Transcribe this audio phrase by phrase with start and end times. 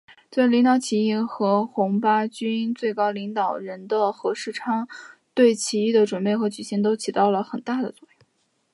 [0.31, 4.87] 作为领导起义和红八军最高领导人的何世昌
[5.35, 8.27] 对起义的准备和举行都起了很大的作用。